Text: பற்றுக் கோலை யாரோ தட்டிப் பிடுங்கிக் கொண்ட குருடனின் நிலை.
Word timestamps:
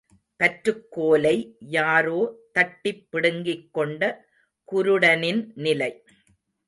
பற்றுக் 0.37 0.87
கோலை 0.89 1.57
யாரோ 1.59 2.35
தட்டிப் 2.51 3.07
பிடுங்கிக் 3.09 3.73
கொண்ட 3.73 4.25
குருடனின் 4.71 5.51
நிலை. 5.55 6.03